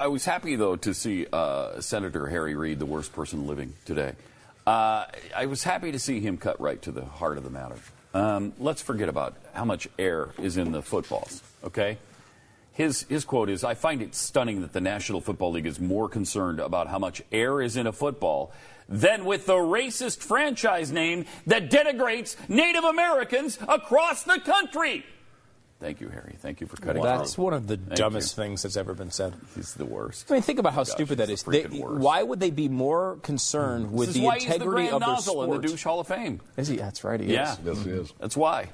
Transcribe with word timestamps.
I 0.00 0.06
was 0.06 0.24
happy, 0.24 0.56
though, 0.56 0.76
to 0.76 0.94
see 0.94 1.26
uh, 1.30 1.78
Senator 1.82 2.26
Harry 2.26 2.54
Reid, 2.54 2.78
the 2.78 2.86
worst 2.86 3.12
person 3.12 3.46
living 3.46 3.74
today. 3.84 4.14
Uh, 4.66 5.04
I 5.36 5.44
was 5.44 5.62
happy 5.62 5.92
to 5.92 5.98
see 5.98 6.20
him 6.20 6.38
cut 6.38 6.58
right 6.58 6.80
to 6.82 6.90
the 6.90 7.04
heart 7.04 7.36
of 7.36 7.44
the 7.44 7.50
matter. 7.50 7.76
Um, 8.14 8.54
let's 8.58 8.80
forget 8.80 9.10
about 9.10 9.36
how 9.52 9.66
much 9.66 9.88
air 9.98 10.30
is 10.38 10.56
in 10.56 10.72
the 10.72 10.80
footballs, 10.80 11.42
okay? 11.64 11.98
His, 12.72 13.02
his 13.02 13.26
quote 13.26 13.50
is 13.50 13.62
I 13.62 13.74
find 13.74 14.00
it 14.00 14.14
stunning 14.14 14.62
that 14.62 14.72
the 14.72 14.80
National 14.80 15.20
Football 15.20 15.52
League 15.52 15.66
is 15.66 15.78
more 15.78 16.08
concerned 16.08 16.60
about 16.60 16.88
how 16.88 16.98
much 16.98 17.20
air 17.30 17.60
is 17.60 17.76
in 17.76 17.86
a 17.86 17.92
football 17.92 18.52
than 18.88 19.26
with 19.26 19.44
the 19.44 19.52
racist 19.52 20.22
franchise 20.22 20.90
name 20.90 21.26
that 21.46 21.70
denigrates 21.70 22.36
Native 22.48 22.84
Americans 22.84 23.58
across 23.68 24.22
the 24.22 24.40
country. 24.40 25.04
Thank 25.80 26.00
you, 26.02 26.08
Harry. 26.10 26.36
Thank 26.38 26.60
you 26.60 26.66
for 26.66 26.76
cutting. 26.76 27.02
That's 27.02 27.34
through. 27.36 27.44
one 27.44 27.54
of 27.54 27.66
the 27.66 27.78
Thank 27.78 27.94
dumbest 27.96 28.36
you. 28.36 28.42
things 28.44 28.62
that's 28.62 28.76
ever 28.76 28.92
been 28.92 29.10
said. 29.10 29.34
He's 29.54 29.72
the 29.74 29.86
worst. 29.86 30.30
I 30.30 30.34
mean, 30.34 30.42
think 30.42 30.58
about 30.58 30.74
how 30.74 30.80
Gosh, 30.84 30.90
stupid 30.92 31.18
that 31.18 31.30
is. 31.30 31.42
the 31.42 31.50
They, 31.52 31.66
worst. 31.80 32.00
why 32.02 32.22
would 32.22 32.38
they 32.38 32.50
be 32.50 32.68
more 32.68 33.16
concerned 33.22 33.90
with 33.90 34.08
this 34.08 34.16
is 34.16 34.20
the 34.20 34.26
why 34.26 34.34
he's 34.34 34.44
the 34.46 34.54
integrity 34.56 34.70
grand 34.88 34.94
of 34.94 35.00
their 35.00 35.08
nozzle 35.08 35.42
in 35.44 35.50
the 35.62 35.68
douche 35.68 35.82
Hall 35.82 36.00
of 36.00 36.06
Fame. 36.08 36.40
Is 36.58 36.68
he? 36.68 36.76
That's 36.76 37.02
right. 37.02 37.18
He 37.18 37.32
Yeah, 37.32 37.52
is. 37.54 37.58
Yes, 37.64 37.82
he 37.82 37.90
is. 37.90 38.12
That's 38.20 38.36
why. 38.36 38.68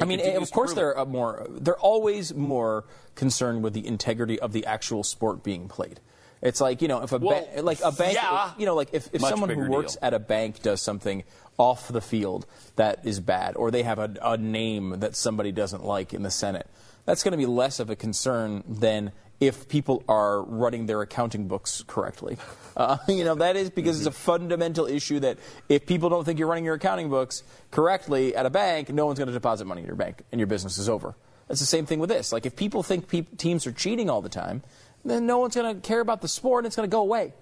I 0.00 0.04
mean, 0.04 0.20
of 0.36 0.50
course, 0.50 0.74
they're 0.74 0.98
uh, 0.98 1.04
more. 1.06 1.46
They're 1.48 1.78
always 1.78 2.34
more 2.34 2.84
concerned 3.14 3.62
with 3.62 3.72
the 3.72 3.86
integrity 3.86 4.38
of 4.40 4.52
the 4.52 4.66
actual 4.66 5.04
sport 5.04 5.42
being 5.42 5.68
played. 5.68 6.00
It's 6.42 6.60
like 6.60 6.82
you 6.82 6.88
know, 6.88 7.02
if 7.02 7.12
a 7.12 7.18
Well, 7.18 7.48
ba- 7.54 7.62
like 7.62 7.80
a 7.82 7.92
bank, 7.92 8.14
yeah. 8.14 8.52
you 8.58 8.66
know, 8.66 8.74
like 8.74 8.90
if, 8.92 9.08
if 9.12 9.20
someone 9.22 9.50
who 9.50 9.70
works 9.70 9.94
deal. 9.94 10.00
at 10.04 10.14
a 10.14 10.18
bank 10.18 10.62
does 10.62 10.82
something 10.82 11.24
off 11.58 11.88
the 11.88 12.00
field 12.02 12.46
that 12.76 13.04
is 13.06 13.20
bad, 13.20 13.56
or 13.56 13.70
they 13.70 13.82
have 13.82 13.98
a, 13.98 14.14
a 14.22 14.36
name 14.36 15.00
that 15.00 15.16
somebody 15.16 15.52
doesn't 15.52 15.84
like 15.84 16.12
in 16.12 16.22
the 16.22 16.30
Senate, 16.30 16.68
that's 17.06 17.22
going 17.22 17.32
to 17.32 17.38
be 17.38 17.46
less 17.46 17.80
of 17.80 17.88
a 17.88 17.96
concern 17.96 18.62
than 18.68 19.12
if 19.40 19.68
people 19.68 20.02
are 20.08 20.42
running 20.42 20.86
their 20.86 21.02
accounting 21.02 21.48
books 21.48 21.82
correctly. 21.86 22.36
Uh, 22.76 22.98
you 23.08 23.24
know, 23.24 23.34
that 23.34 23.56
is 23.56 23.70
because 23.70 23.96
it's 23.96 24.06
a 24.06 24.10
fundamental 24.10 24.84
issue 24.84 25.18
that 25.18 25.38
if 25.66 25.86
people 25.86 26.10
don't 26.10 26.26
think 26.26 26.38
you're 26.38 26.46
running 26.46 26.66
your 26.66 26.74
accounting 26.74 27.08
books 27.08 27.42
correctly 27.70 28.36
at 28.36 28.44
a 28.44 28.50
bank, 28.50 28.90
no 28.90 29.06
one's 29.06 29.18
going 29.18 29.28
to 29.28 29.32
deposit 29.32 29.64
money 29.64 29.80
in 29.80 29.86
your 29.86 29.96
bank 29.96 30.20
and 30.30 30.38
your 30.38 30.46
business 30.46 30.76
is 30.76 30.86
over. 30.86 31.14
It's 31.48 31.58
the 31.60 31.64
same 31.64 31.86
thing 31.86 32.00
with 32.00 32.10
this. 32.10 32.32
Like, 32.32 32.44
if 32.44 32.54
people 32.54 32.82
think 32.82 33.08
pe- 33.08 33.22
teams 33.22 33.66
are 33.66 33.72
cheating 33.72 34.10
all 34.10 34.20
the 34.20 34.28
time, 34.28 34.62
then 35.10 35.26
no 35.26 35.38
one's 35.38 35.54
going 35.54 35.74
to 35.74 35.80
care 35.80 36.00
about 36.00 36.20
the 36.20 36.28
sport 36.28 36.64
and 36.64 36.66
it's 36.66 36.76
going 36.76 36.88
to 36.88 36.94
go 36.94 37.00
away. 37.00 37.32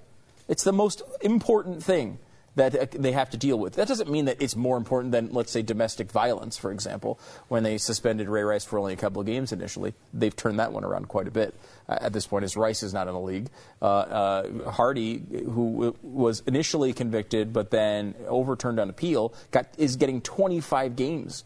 It's 0.49 0.65
the 0.65 0.73
most 0.73 1.03
important 1.23 1.83
thing 1.83 2.19
that 2.57 2.75
uh, 2.77 2.87
they 2.93 3.13
have 3.13 3.31
to 3.31 3.37
deal 3.37 3.59
with. 3.59 3.75
That 3.75 3.89
doesn't 3.89 4.11
mean 4.11 4.27
that 4.27 4.41
it's 4.41 4.55
more 4.55 4.77
important 4.77 5.13
than, 5.13 5.33
let's 5.33 5.51
say, 5.51 5.63
domestic 5.63 6.11
violence, 6.11 6.57
for 6.57 6.71
example. 6.71 7.19
When 7.49 7.63
they 7.63 7.79
suspended 7.79 8.29
Ray 8.29 8.43
Rice 8.43 8.65
for 8.65 8.79
only 8.79 8.93
a 8.93 8.97
couple 8.97 9.21
of 9.21 9.27
games 9.27 9.53
initially, 9.53 9.95
they've 10.13 10.35
turned 10.35 10.59
that 10.59 10.73
one 10.73 10.85
around 10.85 11.09
quite 11.09 11.27
a 11.27 11.31
bit. 11.31 11.55
Uh, 11.89 11.99
at 12.01 12.13
this 12.13 12.27
point, 12.27 12.45
as 12.45 12.57
Rice 12.57 12.83
is 12.83 12.95
not 12.95 13.09
in 13.09 13.15
the 13.15 13.21
league, 13.21 13.49
uh, 13.83 13.85
uh, 13.85 14.71
Hardy, 14.71 15.23
who 15.45 15.97
was 16.03 16.43
initially 16.47 16.93
convicted 16.93 17.53
but 17.53 17.71
then 17.71 18.15
overturned 18.29 18.79
on 18.79 18.89
appeal, 18.89 19.35
got 19.51 19.67
is 19.77 19.97
getting 19.97 20.21
25 20.21 20.97
games 20.97 21.45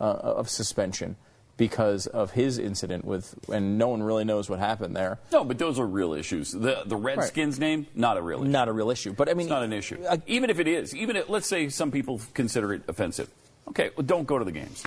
uh, 0.00 0.04
of 0.04 0.48
suspension 0.48 1.16
because 1.60 2.06
of 2.06 2.30
his 2.30 2.56
incident 2.58 3.04
with, 3.04 3.34
and 3.52 3.76
no 3.76 3.88
one 3.88 4.02
really 4.02 4.24
knows 4.24 4.48
what 4.48 4.58
happened 4.58 4.96
there. 4.96 5.18
No, 5.30 5.44
but 5.44 5.58
those 5.58 5.78
are 5.78 5.86
real 5.86 6.14
issues. 6.14 6.52
The 6.52 6.84
the 6.86 6.96
Redskins 6.96 7.58
name, 7.60 7.86
not 7.94 8.16
a 8.16 8.22
real 8.22 8.40
issue. 8.40 8.50
Not 8.50 8.68
a 8.68 8.72
real 8.72 8.88
issue, 8.90 9.12
but 9.12 9.28
I 9.28 9.34
mean, 9.34 9.42
It's 9.42 9.50
not 9.50 9.62
an 9.62 9.74
issue. 9.74 10.02
uh, 10.08 10.16
even 10.26 10.48
if 10.48 10.58
it 10.58 10.66
is, 10.66 10.96
even 10.96 11.16
if, 11.16 11.28
let's 11.28 11.46
say 11.46 11.68
some 11.68 11.90
people 11.90 12.18
consider 12.32 12.72
it 12.72 12.82
offensive. 12.88 13.28
Okay, 13.68 13.90
well, 13.94 14.06
don't 14.06 14.26
go 14.26 14.38
to 14.38 14.44
the 14.46 14.52
games. 14.52 14.82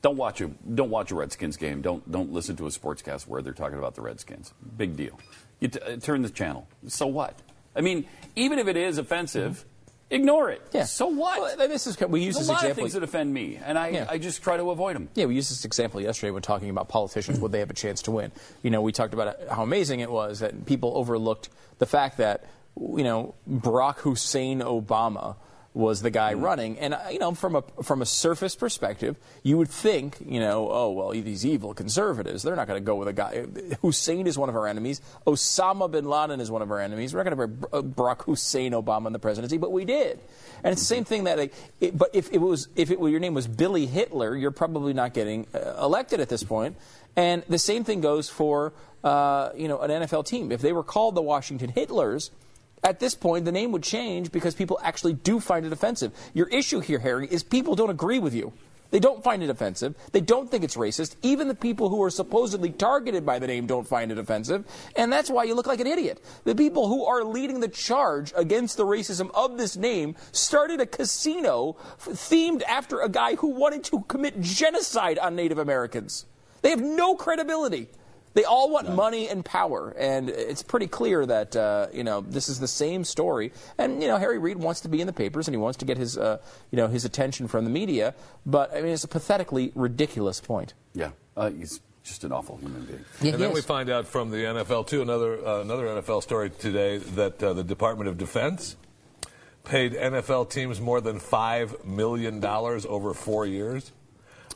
Don't 0.00 0.16
watch 0.16 0.40
a 0.40 0.46
don't 0.74 0.90
watch 0.90 1.10
a 1.10 1.16
Redskins 1.16 1.56
game. 1.56 1.82
Don't 1.82 2.08
don't 2.10 2.32
listen 2.32 2.54
to 2.56 2.66
a 2.66 2.70
sportscast 2.70 3.26
where 3.26 3.42
they're 3.42 3.52
talking 3.52 3.78
about 3.78 3.96
the 3.96 4.02
Redskins. 4.02 4.54
Big 4.76 4.96
deal. 4.96 5.18
You 5.58 5.68
t- 5.68 5.80
uh, 5.80 5.96
turn 5.96 6.22
the 6.22 6.30
channel. 6.30 6.68
So 6.86 7.08
what? 7.08 7.36
I 7.74 7.80
mean, 7.80 8.06
even 8.36 8.60
if 8.60 8.68
it 8.68 8.76
is 8.76 8.96
offensive, 8.96 9.64
ignore 10.10 10.50
it. 10.50 10.62
Yeah. 10.72 10.84
So 10.84 11.06
what? 11.06 11.58
Well, 11.58 11.68
this 11.68 11.86
is 11.86 11.98
we 12.00 12.20
use 12.22 12.34
There's 12.34 12.46
this 12.46 12.48
a 12.48 12.52
lot 12.52 12.58
example. 12.64 12.70
of 12.70 12.76
things 12.76 12.92
that 12.94 13.02
offend 13.02 13.32
me, 13.32 13.58
and 13.64 13.78
I, 13.78 13.88
Yeah. 13.88 14.06
I 14.08 14.18
just 14.18 14.42
try 14.42 14.56
to 14.56 14.70
avoid 14.70 14.96
them. 14.96 15.08
Yeah, 15.14 15.26
we 15.26 15.34
used 15.34 15.50
this 15.50 15.64
example 15.64 16.00
yesterday 16.00 16.30
when 16.30 16.42
talking 16.42 16.70
about 16.70 16.88
politicians. 16.88 17.38
Would 17.40 17.52
they 17.52 17.60
have 17.60 17.70
a 17.70 17.74
chance 17.74 18.02
to 18.02 18.10
win? 18.10 18.32
You 18.62 18.70
know, 18.70 18.82
we 18.82 18.92
talked 18.92 19.14
about 19.14 19.36
how 19.48 19.62
amazing 19.62 20.00
it 20.00 20.10
was 20.10 20.40
that 20.40 20.66
people 20.66 20.92
overlooked 20.96 21.48
the 21.78 21.86
fact 21.86 22.18
that 22.18 22.44
you 22.76 23.04
know 23.04 23.34
Barack 23.48 23.98
Hussein 23.98 24.60
Obama 24.60 25.36
was 25.72 26.02
the 26.02 26.10
guy 26.10 26.34
running, 26.34 26.78
and 26.78 26.94
uh, 26.94 26.98
you 27.10 27.20
know, 27.20 27.32
from 27.32 27.54
a 27.54 27.62
from 27.82 28.02
a 28.02 28.06
surface 28.06 28.56
perspective, 28.56 29.16
you 29.44 29.56
would 29.56 29.68
think, 29.68 30.16
you 30.24 30.40
know, 30.40 30.68
oh 30.70 30.90
well, 30.90 31.10
these 31.10 31.46
evil 31.46 31.74
conservatives, 31.74 32.42
they're 32.42 32.56
not 32.56 32.66
going 32.66 32.80
to 32.80 32.84
go 32.84 32.96
with 32.96 33.06
a 33.06 33.12
guy. 33.12 33.46
Hussein 33.80 34.26
is 34.26 34.36
one 34.36 34.48
of 34.48 34.56
our 34.56 34.66
enemies. 34.66 35.00
Osama 35.26 35.88
bin 35.88 36.06
Laden 36.06 36.40
is 36.40 36.50
one 36.50 36.62
of 36.62 36.70
our 36.72 36.80
enemies. 36.80 37.14
We're 37.14 37.22
not 37.22 37.36
going 37.36 37.50
to 37.50 37.68
put 37.68 37.96
Barack 37.96 38.24
Hussein 38.24 38.72
Obama 38.72 39.06
in 39.06 39.12
the 39.12 39.20
presidency, 39.20 39.58
but 39.58 39.70
we 39.70 39.84
did. 39.84 40.18
And 40.64 40.72
it's 40.72 40.82
the 40.82 40.86
same 40.86 41.04
thing 41.04 41.24
that, 41.24 41.38
like, 41.38 41.54
it, 41.80 41.96
but 41.96 42.10
if 42.14 42.32
it 42.32 42.38
was, 42.38 42.68
if 42.76 42.90
it 42.90 42.98
were, 42.98 43.08
your 43.08 43.20
name 43.20 43.34
was 43.34 43.46
Billy 43.46 43.86
Hitler, 43.86 44.36
you're 44.36 44.50
probably 44.50 44.92
not 44.92 45.14
getting 45.14 45.46
uh, 45.54 45.76
elected 45.80 46.20
at 46.20 46.28
this 46.28 46.42
point. 46.42 46.76
And 47.16 47.42
the 47.48 47.58
same 47.58 47.84
thing 47.84 48.00
goes 48.00 48.28
for, 48.28 48.72
uh, 49.02 49.50
you 49.56 49.68
know, 49.68 49.78
an 49.80 49.90
NFL 49.90 50.26
team. 50.26 50.52
If 50.52 50.60
they 50.60 50.72
were 50.72 50.82
called 50.82 51.14
the 51.14 51.22
Washington 51.22 51.72
Hitlers, 51.72 52.30
at 52.82 52.98
this 53.00 53.14
point, 53.14 53.44
the 53.44 53.52
name 53.52 53.72
would 53.72 53.82
change 53.82 54.32
because 54.32 54.54
people 54.54 54.78
actually 54.82 55.12
do 55.12 55.38
find 55.40 55.66
it 55.66 55.72
offensive. 55.72 56.12
Your 56.32 56.48
issue 56.48 56.80
here, 56.80 56.98
Harry, 56.98 57.28
is 57.30 57.42
people 57.42 57.74
don't 57.74 57.90
agree 57.90 58.18
with 58.18 58.34
you. 58.34 58.52
They 58.90 58.98
don't 58.98 59.22
find 59.22 59.42
it 59.42 59.50
offensive. 59.50 59.94
They 60.12 60.20
don't 60.20 60.50
think 60.50 60.64
it's 60.64 60.76
racist. 60.76 61.14
Even 61.22 61.46
the 61.46 61.54
people 61.54 61.90
who 61.90 62.02
are 62.02 62.10
supposedly 62.10 62.70
targeted 62.70 63.24
by 63.24 63.38
the 63.38 63.46
name 63.46 63.66
don't 63.66 63.86
find 63.86 64.10
it 64.10 64.18
offensive. 64.18 64.64
And 64.96 65.12
that's 65.12 65.30
why 65.30 65.44
you 65.44 65.54
look 65.54 65.66
like 65.66 65.80
an 65.80 65.86
idiot. 65.86 66.20
The 66.44 66.54
people 66.54 66.88
who 66.88 67.04
are 67.04 67.22
leading 67.22 67.60
the 67.60 67.68
charge 67.68 68.32
against 68.34 68.76
the 68.76 68.84
racism 68.84 69.30
of 69.32 69.58
this 69.58 69.76
name 69.76 70.16
started 70.32 70.80
a 70.80 70.86
casino 70.86 71.76
themed 72.00 72.62
after 72.64 73.00
a 73.00 73.08
guy 73.08 73.36
who 73.36 73.48
wanted 73.48 73.84
to 73.84 74.00
commit 74.08 74.40
genocide 74.40 75.18
on 75.18 75.36
Native 75.36 75.58
Americans. 75.58 76.26
They 76.62 76.70
have 76.70 76.82
no 76.82 77.14
credibility. 77.14 77.88
They 78.32 78.44
all 78.44 78.70
want 78.70 78.94
money 78.94 79.28
and 79.28 79.44
power, 79.44 79.90
and 79.98 80.30
it's 80.30 80.62
pretty 80.62 80.86
clear 80.86 81.26
that 81.26 81.56
uh, 81.56 81.88
you 81.92 82.04
know 82.04 82.20
this 82.20 82.48
is 82.48 82.60
the 82.60 82.68
same 82.68 83.04
story. 83.04 83.52
And 83.76 84.00
you 84.00 84.08
know 84.08 84.18
Harry 84.18 84.38
Reid 84.38 84.56
wants 84.56 84.80
to 84.82 84.88
be 84.88 85.00
in 85.00 85.06
the 85.06 85.12
papers, 85.12 85.48
and 85.48 85.54
he 85.54 85.58
wants 85.58 85.78
to 85.78 85.84
get 85.84 85.98
his 85.98 86.16
uh, 86.16 86.38
you 86.70 86.76
know 86.76 86.86
his 86.86 87.04
attention 87.04 87.48
from 87.48 87.64
the 87.64 87.70
media. 87.70 88.14
But 88.46 88.72
I 88.72 88.82
mean, 88.82 88.92
it's 88.92 89.04
a 89.04 89.08
pathetically 89.08 89.72
ridiculous 89.74 90.40
point. 90.40 90.74
Yeah, 90.94 91.10
uh, 91.36 91.50
he's 91.50 91.80
just 92.04 92.24
an 92.24 92.32
awful 92.32 92.56
human 92.58 92.84
being. 92.84 93.04
Yeah, 93.20 93.32
and 93.32 93.40
he 93.40 93.46
then 93.46 93.52
we 93.52 93.62
find 93.62 93.90
out 93.90 94.06
from 94.06 94.30
the 94.30 94.38
NFL 94.38 94.86
too 94.86 95.02
another 95.02 95.44
uh, 95.46 95.60
another 95.62 95.86
NFL 95.86 96.22
story 96.22 96.50
today 96.50 96.98
that 96.98 97.42
uh, 97.42 97.52
the 97.52 97.64
Department 97.64 98.08
of 98.08 98.16
Defense 98.16 98.76
paid 99.64 99.92
NFL 99.92 100.50
teams 100.50 100.80
more 100.80 101.00
than 101.00 101.18
five 101.18 101.84
million 101.84 102.40
dollars 102.40 102.86
over 102.86 103.12
four 103.12 103.44
years. 103.44 103.92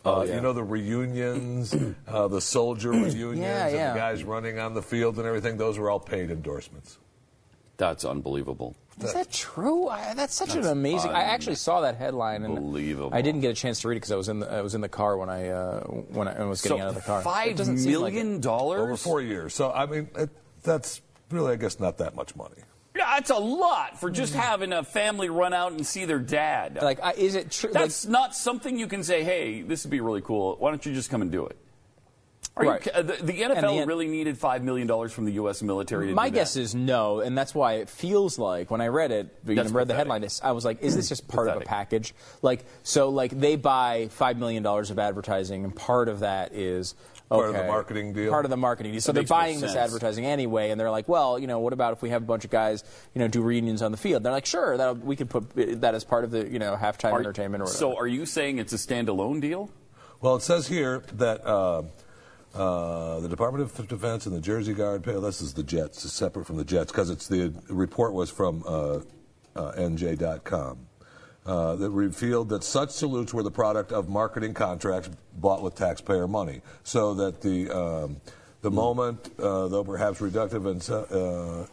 Uh, 0.04 0.10
Oh, 0.16 0.22
yeah. 0.24 0.34
You 0.34 0.40
know 0.42 0.52
the 0.52 0.62
reunions, 0.64 1.74
uh, 2.08 2.28
the 2.28 2.40
soldier 2.40 2.90
reunions, 2.90 3.38
Yeah, 3.38 3.68
yeah. 3.68 3.88
and 3.88 3.96
the 3.96 4.00
guys 4.00 4.24
running 4.24 4.58
on 4.58 4.74
the 4.74 4.82
field 4.82 5.16
and 5.18 5.26
everything. 5.26 5.56
Those 5.56 5.78
were 5.78 5.90
all 5.90 6.00
paid 6.00 6.30
endorsements. 6.30 6.98
That's 7.76 8.04
unbelievable. 8.04 8.76
Is 9.02 9.12
that 9.12 9.32
true? 9.32 9.88
I, 9.88 10.14
that's 10.14 10.34
such 10.36 10.50
That's 10.52 10.66
an 10.66 10.72
amazing. 10.72 11.10
I 11.10 11.22
actually 11.22 11.56
saw 11.56 11.80
that 11.80 11.96
headline, 11.96 12.44
and 12.44 12.56
Unbelievable. 12.56 13.10
I 13.12 13.22
didn't 13.22 13.40
get 13.40 13.50
a 13.50 13.54
chance 13.54 13.80
to 13.80 13.88
read 13.88 13.96
it 13.96 14.00
because 14.00 14.12
I 14.12 14.16
was 14.16 14.28
in 14.28 14.38
the 14.38 14.48
I 14.52 14.60
was 14.60 14.76
in 14.76 14.82
the 14.82 14.88
car 14.88 15.16
when 15.16 15.28
I 15.28 15.48
uh, 15.48 15.80
when 15.80 16.28
I 16.28 16.44
was 16.44 16.60
getting 16.62 16.78
So 16.78 16.82
out 16.84 16.88
of 16.90 16.94
the 16.94 17.00
car. 17.00 17.18
It 17.20 17.24
five 17.24 17.56
doesn't 17.56 17.78
seem 17.78 18.00
like 18.00 18.12
million 18.14 18.36
it. 18.36 18.42
dollars 18.42 18.80
Over 18.80 18.96
four 18.96 19.20
years. 19.20 19.52
So 19.52 19.72
I 19.72 19.86
mean, 19.86 20.08
it, 20.16 20.30
that's 20.62 21.02
really, 21.32 21.52
I 21.54 21.56
guess, 21.56 21.80
not 21.80 21.98
that 21.98 22.14
much 22.14 22.36
money. 22.36 22.54
That's 23.14 23.30
a 23.30 23.36
lot 23.36 24.00
for 24.00 24.10
just 24.10 24.34
mm. 24.34 24.40
having 24.40 24.72
a 24.72 24.82
family 24.82 25.28
run 25.28 25.52
out 25.52 25.70
and 25.70 25.86
see 25.86 26.04
their 26.04 26.18
dad. 26.18 26.78
Like, 26.82 26.98
I, 27.00 27.12
is 27.12 27.36
it 27.36 27.52
true? 27.52 27.70
that's 27.72 28.06
not 28.06 28.34
something 28.34 28.76
you 28.76 28.88
can 28.88 29.04
say. 29.04 29.22
Hey, 29.22 29.62
this 29.62 29.84
would 29.84 29.92
be 29.92 30.00
really 30.00 30.20
cool. 30.20 30.56
Why 30.58 30.70
don't 30.70 30.84
you 30.84 30.92
just 30.92 31.10
come 31.10 31.22
and 31.22 31.30
do 31.30 31.46
it? 31.46 31.56
Are 32.56 32.64
Right. 32.64 32.86
you, 32.86 32.92
uh, 32.92 33.02
the, 33.02 33.12
the 33.14 33.40
NFL 33.42 33.80
the- 33.80 33.86
really 33.86 34.06
needed 34.06 34.38
five 34.38 34.62
million 34.62 34.86
dollars 34.86 35.12
from 35.12 35.24
the 35.24 35.32
U.S. 35.32 35.60
military. 35.62 36.08
To 36.08 36.14
My 36.14 36.28
do 36.28 36.36
guess 36.36 36.54
that. 36.54 36.60
is 36.60 36.74
no, 36.74 37.18
and 37.20 37.36
that's 37.36 37.52
why 37.54 37.74
it 37.74 37.88
feels 37.88 38.38
like 38.38 38.70
when 38.70 38.80
I 38.80 38.86
read 38.88 39.10
it, 39.10 39.36
you 39.44 39.54
know, 39.56 39.62
That's 39.62 39.74
read 39.74 39.88
the 39.88 39.94
headline, 39.94 40.24
I 40.42 40.52
was 40.52 40.64
like, 40.64 40.80
is 40.80 40.94
this 40.94 41.08
just 41.08 41.26
part 41.26 41.48
of 41.48 41.56
a 41.60 41.64
package? 41.64 42.14
Like, 42.42 42.64
so 42.84 43.08
like 43.08 43.38
they 43.38 43.56
buy 43.56 44.06
five 44.12 44.38
million 44.38 44.62
dollars 44.62 44.90
of 44.90 44.98
advertising, 45.00 45.64
and 45.64 45.74
part 45.74 46.08
of 46.08 46.20
that 46.20 46.52
is. 46.54 46.94
Part 47.28 47.48
of 47.48 47.54
the 47.56 47.64
marketing 47.64 48.12
deal? 48.12 48.30
Part 48.30 48.44
of 48.44 48.50
the 48.52 48.56
marketing 48.56 48.92
deal. 48.92 49.00
So 49.00 49.10
That 49.10 49.20
they're 49.22 49.26
buying 49.26 49.58
this 49.58 49.74
advertising 49.74 50.24
anyway, 50.24 50.70
and 50.70 50.78
they're 50.78 50.90
like, 50.90 51.08
well, 51.08 51.36
you 51.38 51.48
know, 51.48 51.58
what 51.58 51.72
about 51.72 51.94
if 51.94 52.02
we 52.02 52.10
have 52.10 52.22
a 52.22 52.26
bunch 52.26 52.44
of 52.44 52.50
guys, 52.52 52.84
you 53.14 53.18
know, 53.18 53.26
do 53.26 53.42
reunions 53.42 53.82
on 53.82 53.90
the 53.90 53.96
field? 53.96 54.22
They're 54.22 54.30
like, 54.30 54.46
sure, 54.46 54.92
we 54.92 55.16
could 55.16 55.30
put 55.30 55.50
that 55.80 55.94
as 55.96 56.04
part 56.04 56.22
of 56.22 56.30
the, 56.30 56.46
you 56.46 56.60
know, 56.60 56.76
halftime 56.80 57.12
Are- 57.12 57.18
entertainment 57.20 57.62
or 57.62 57.64
whatever. 57.64 57.78
So, 57.78 57.96
are 57.96 58.06
you 58.06 58.26
saying 58.26 58.58
it's 58.58 58.72
a 58.72 58.76
standalone 58.76 59.40
deal? 59.40 59.70
Well, 60.20 60.36
it 60.36 60.42
says 60.42 60.68
here 60.68 61.02
that 61.14 61.44
uh, 61.44 61.82
uh, 62.54 63.20
the 63.20 63.28
Department 63.28 63.64
of 63.64 63.88
Defense 63.88 64.26
and 64.26 64.34
the 64.34 64.40
Jersey 64.40 64.74
Guard 64.74 65.02
pay. 65.02 65.18
This 65.18 65.40
is 65.40 65.54
the 65.54 65.62
Jets, 65.62 66.04
it's 66.04 66.14
separate 66.14 66.46
from 66.46 66.56
the 66.56 66.64
Jets, 66.64 66.92
because 66.92 67.10
it's 67.10 67.26
the 67.26 67.52
report 67.68 68.12
was 68.12 68.30
from 68.30 68.62
uh, 68.66 69.00
uh, 69.56 69.72
NJ.com. 69.72 70.86
Uh, 71.46 71.76
that 71.76 71.90
revealed 71.90 72.48
that 72.48 72.64
such 72.64 72.88
salutes 72.88 73.34
were 73.34 73.42
the 73.42 73.50
product 73.50 73.92
of 73.92 74.08
marketing 74.08 74.54
contracts 74.54 75.10
bought 75.36 75.62
with 75.62 75.74
taxpayer 75.74 76.26
money, 76.26 76.62
so 76.84 77.12
that 77.12 77.42
the 77.42 77.68
um, 77.70 78.18
the 78.62 78.70
moment, 78.70 79.30
uh, 79.38 79.68
though 79.68 79.84
perhaps 79.84 80.20
reductive 80.20 80.66
and 80.66 81.68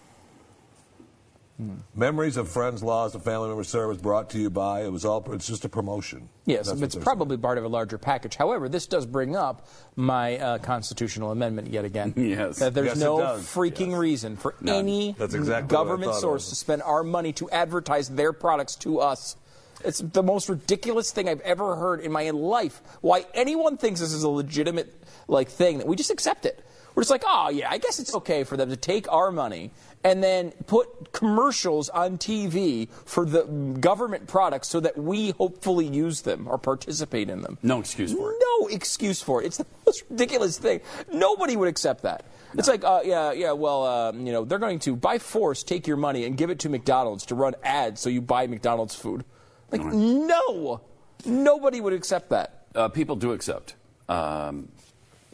so- 1.58 1.64
uh, 1.64 1.68
memories 1.96 2.38
of 2.38 2.50
friends 2.50 2.82
lost, 2.84 3.16
a 3.16 3.20
family 3.20 3.48
member 3.50 3.64
service 3.64 3.98
brought 3.98 4.30
to 4.32 4.40
you 4.40 4.50
by. 4.50 4.84
It 4.84 4.92
was 4.92 5.06
all. 5.06 5.24
It's 5.34 5.48
just 5.48 5.66
a 5.66 5.70
promotion. 5.70 6.30
Yes, 6.46 6.68
That's 6.68 6.82
it's 6.82 6.96
they're 6.96 7.04
probably 7.04 7.38
part 7.38 7.58
of 7.58 7.64
a 7.64 7.68
larger 7.68 7.98
package. 7.98 8.36
However, 8.36 8.68
this 8.70 8.88
does 8.88 9.06
bring 9.06 9.36
up 9.36 9.68
my 9.96 10.38
uh, 10.38 10.58
constitutional 10.60 11.32
amendment 11.32 11.68
yet 11.70 11.86
again. 11.86 12.14
Yes. 12.32 12.60
That 12.60 12.74
there's 12.74 12.88
Yes, 12.90 12.98
no 12.98 13.18
freaking 13.18 13.90
Yes. 13.92 13.98
reason 14.00 14.38
for 14.38 14.56
None. 14.62 14.76
any 14.76 15.16
That's 15.18 15.34
exactly 15.34 15.68
government 15.76 16.16
source 16.16 16.50
to 16.50 16.56
spend 16.56 16.82
our 16.84 17.04
money 17.04 17.34
to 17.34 17.50
advertise 17.50 18.10
their 18.10 18.32
products 18.34 18.76
to 18.78 19.00
us. 19.00 19.36
It's 19.84 20.00
the 20.00 20.22
most 20.24 20.48
ridiculous 20.48 21.12
thing 21.12 21.28
I've 21.28 21.42
ever 21.42 21.76
heard 21.76 22.02
in 22.02 22.12
my 22.12 22.30
life. 22.30 22.82
Why 23.02 23.26
anyone 23.34 23.78
thinks 23.78 24.00
this 24.00 24.14
is 24.14 24.24
a 24.24 24.30
legitimate 24.30 24.94
like 25.28 25.50
thing 25.50 25.80
that 25.80 25.88
we 25.88 25.96
just 25.96 26.12
accept 26.12 26.46
it. 26.46 26.64
We're 27.02 27.06
just 27.06 27.10
like, 27.10 27.24
oh 27.26 27.50
yeah, 27.50 27.68
I 27.68 27.80
guess 27.80 27.98
it's 27.98 28.14
okay 28.14 28.44
for 28.44 28.56
them 28.56 28.70
to 28.70 28.76
take 28.76 29.12
our 29.12 29.32
money 29.32 29.72
and 30.04 30.24
then 30.24 30.52
put 30.68 31.12
commercials 31.12 31.90
on 31.90 32.20
TV 32.20 32.90
for 33.06 33.26
the 33.26 33.42
government 33.80 34.28
products 34.28 34.68
so 34.68 34.80
that 34.82 35.00
we 35.00 35.32
hopefully 35.32 35.88
use 35.88 36.22
them 36.22 36.48
or 36.48 36.60
participate 36.60 37.28
in 37.28 37.42
them. 37.42 37.58
No 37.64 37.80
excuse 37.80 38.14
for 38.14 38.34
it. 38.34 38.38
No 38.40 38.68
excuse 38.68 39.20
for 39.20 39.42
it. 39.42 39.48
It's 39.48 39.58
the 39.58 39.66
most 39.84 40.04
ridiculous 40.12 40.60
thing. 40.60 40.82
Nobody 41.12 41.56
would 41.56 41.70
accept 41.70 42.04
that. 42.04 42.24
It's 42.54 42.68
like, 42.68 42.84
uh, 42.84 43.02
yeah, 43.04 43.32
yeah. 43.32 43.54
Well, 43.54 43.84
uh, 43.84 44.12
you 44.12 44.32
know, 44.32 44.46
they're 44.46 44.60
going 44.60 44.78
to 44.82 44.96
by 44.96 45.18
force 45.18 45.64
take 45.64 45.88
your 45.88 45.98
money 45.98 46.26
and 46.26 46.38
give 46.38 46.52
it 46.52 46.60
to 46.60 46.70
McDonald's 46.70 47.26
to 47.26 47.34
run 47.34 47.56
ads 47.64 48.00
so 48.00 48.12
you 48.12 48.22
buy 48.22 48.46
McDonald's 48.46 48.94
food. 48.94 49.26
Like, 49.72 49.84
no, 49.84 50.82
nobody 51.26 51.82
would 51.82 51.94
accept 51.94 52.30
that. 52.30 52.68
Uh, 52.76 52.90
people 52.90 53.16
do 53.16 53.32
accept 53.32 53.74
um, 54.08 54.72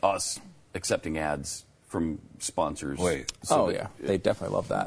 us 0.01 0.39
accepting 0.77 1.17
ads 1.17 1.65
from 1.87 2.19
sponsors. 2.39 2.99
Wait. 2.99 3.31
So 3.43 3.63
oh 3.63 3.67
that- 3.67 3.75
yeah, 3.75 3.87
they 3.99 4.17
definitely 4.17 4.55
love 4.55 4.69
that. 4.69 4.85